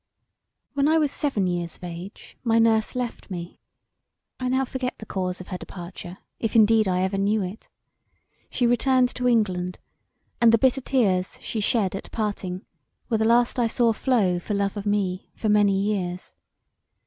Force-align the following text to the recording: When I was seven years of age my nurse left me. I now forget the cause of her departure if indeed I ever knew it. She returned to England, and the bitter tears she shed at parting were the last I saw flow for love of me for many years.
When 0.73 0.87
I 0.87 0.97
was 0.97 1.11
seven 1.11 1.45
years 1.45 1.77
of 1.77 1.83
age 1.83 2.35
my 2.43 2.57
nurse 2.57 2.95
left 2.95 3.29
me. 3.29 3.59
I 4.39 4.49
now 4.49 4.65
forget 4.65 4.97
the 4.97 5.05
cause 5.05 5.39
of 5.39 5.49
her 5.49 5.59
departure 5.59 6.17
if 6.39 6.55
indeed 6.55 6.87
I 6.87 7.01
ever 7.01 7.19
knew 7.19 7.43
it. 7.43 7.69
She 8.49 8.65
returned 8.65 9.09
to 9.13 9.27
England, 9.27 9.77
and 10.41 10.51
the 10.51 10.57
bitter 10.57 10.81
tears 10.81 11.37
she 11.39 11.59
shed 11.59 11.93
at 11.95 12.11
parting 12.11 12.65
were 13.11 13.19
the 13.19 13.25
last 13.25 13.59
I 13.59 13.67
saw 13.67 13.93
flow 13.93 14.39
for 14.39 14.55
love 14.55 14.75
of 14.75 14.87
me 14.87 15.29
for 15.35 15.49
many 15.49 15.79
years. 15.79 16.33